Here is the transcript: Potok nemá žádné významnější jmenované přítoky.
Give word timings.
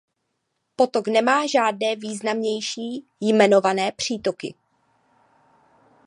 Potok 0.75 1.07
nemá 1.07 1.47
žádné 1.47 1.95
významnější 1.95 3.05
jmenované 3.19 3.91
přítoky. 3.91 4.53